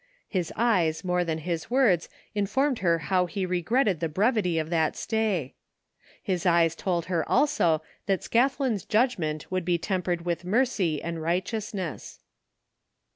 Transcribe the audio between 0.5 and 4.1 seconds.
eyes more than his words informed her how he regretted the